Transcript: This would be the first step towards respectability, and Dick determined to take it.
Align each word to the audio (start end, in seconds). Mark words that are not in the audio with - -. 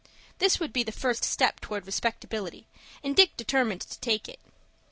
This 0.39 0.59
would 0.59 0.73
be 0.73 0.81
the 0.81 0.91
first 0.91 1.23
step 1.23 1.59
towards 1.59 1.85
respectability, 1.85 2.65
and 3.03 3.15
Dick 3.15 3.37
determined 3.37 3.81
to 3.81 3.99
take 3.99 4.27
it. 4.27 4.39